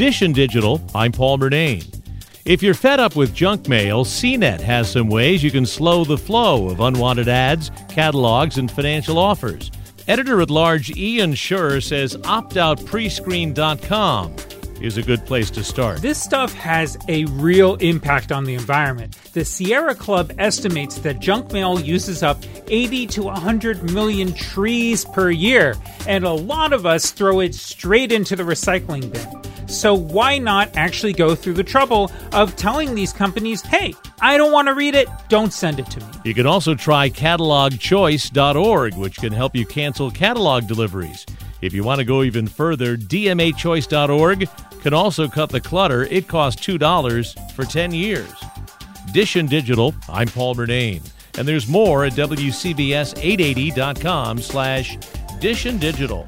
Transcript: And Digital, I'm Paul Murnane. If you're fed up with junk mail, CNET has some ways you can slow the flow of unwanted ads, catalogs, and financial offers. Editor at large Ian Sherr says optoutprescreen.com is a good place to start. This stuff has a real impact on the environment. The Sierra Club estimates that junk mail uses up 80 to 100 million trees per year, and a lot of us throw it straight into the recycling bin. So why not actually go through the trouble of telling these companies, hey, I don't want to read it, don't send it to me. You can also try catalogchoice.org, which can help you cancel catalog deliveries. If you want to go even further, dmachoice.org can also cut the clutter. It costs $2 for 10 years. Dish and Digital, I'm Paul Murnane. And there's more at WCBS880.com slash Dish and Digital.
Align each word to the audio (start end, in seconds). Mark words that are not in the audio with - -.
And 0.00 0.34
Digital, 0.34 0.80
I'm 0.94 1.12
Paul 1.12 1.36
Murnane. 1.36 2.02
If 2.46 2.62
you're 2.62 2.72
fed 2.72 3.00
up 3.00 3.16
with 3.16 3.34
junk 3.34 3.68
mail, 3.68 4.06
CNET 4.06 4.60
has 4.60 4.90
some 4.90 5.08
ways 5.08 5.42
you 5.42 5.50
can 5.50 5.66
slow 5.66 6.04
the 6.04 6.16
flow 6.16 6.70
of 6.70 6.80
unwanted 6.80 7.28
ads, 7.28 7.70
catalogs, 7.90 8.56
and 8.56 8.70
financial 8.70 9.18
offers. 9.18 9.70
Editor 10.08 10.40
at 10.40 10.48
large 10.48 10.96
Ian 10.96 11.34
Sherr 11.34 11.82
says 11.82 12.16
optoutprescreen.com 12.16 14.36
is 14.80 14.96
a 14.96 15.02
good 15.02 15.26
place 15.26 15.50
to 15.50 15.62
start. 15.62 16.00
This 16.00 16.22
stuff 16.22 16.54
has 16.54 16.96
a 17.08 17.26
real 17.26 17.74
impact 17.76 18.32
on 18.32 18.44
the 18.44 18.54
environment. 18.54 19.18
The 19.34 19.44
Sierra 19.44 19.94
Club 19.94 20.32
estimates 20.38 20.96
that 21.00 21.20
junk 21.20 21.52
mail 21.52 21.78
uses 21.78 22.22
up 22.22 22.42
80 22.68 23.06
to 23.08 23.24
100 23.24 23.92
million 23.92 24.32
trees 24.32 25.04
per 25.04 25.30
year, 25.30 25.74
and 26.06 26.24
a 26.24 26.32
lot 26.32 26.72
of 26.72 26.86
us 26.86 27.10
throw 27.10 27.40
it 27.40 27.54
straight 27.54 28.12
into 28.12 28.34
the 28.34 28.44
recycling 28.44 29.12
bin. 29.12 29.49
So 29.70 29.94
why 29.94 30.38
not 30.38 30.76
actually 30.76 31.12
go 31.12 31.34
through 31.34 31.54
the 31.54 31.64
trouble 31.64 32.10
of 32.32 32.56
telling 32.56 32.94
these 32.94 33.12
companies, 33.12 33.62
hey, 33.62 33.94
I 34.20 34.36
don't 34.36 34.52
want 34.52 34.68
to 34.68 34.74
read 34.74 34.94
it, 34.94 35.08
don't 35.28 35.52
send 35.52 35.78
it 35.78 35.86
to 35.90 36.00
me. 36.00 36.06
You 36.24 36.34
can 36.34 36.46
also 36.46 36.74
try 36.74 37.08
catalogchoice.org, 37.08 38.96
which 38.96 39.16
can 39.16 39.32
help 39.32 39.54
you 39.54 39.64
cancel 39.64 40.10
catalog 40.10 40.66
deliveries. 40.66 41.24
If 41.62 41.72
you 41.72 41.84
want 41.84 42.00
to 42.00 42.04
go 42.04 42.22
even 42.22 42.48
further, 42.48 42.96
dmachoice.org 42.96 44.48
can 44.82 44.94
also 44.94 45.28
cut 45.28 45.50
the 45.50 45.60
clutter. 45.60 46.04
It 46.04 46.26
costs 46.26 46.66
$2 46.66 47.52
for 47.52 47.64
10 47.64 47.92
years. 47.92 48.32
Dish 49.12 49.36
and 49.36 49.48
Digital, 49.48 49.94
I'm 50.08 50.28
Paul 50.28 50.54
Murnane. 50.54 51.02
And 51.38 51.46
there's 51.46 51.68
more 51.68 52.04
at 52.04 52.14
WCBS880.com 52.14 54.38
slash 54.38 54.98
Dish 55.38 55.66
and 55.66 55.80
Digital. 55.80 56.26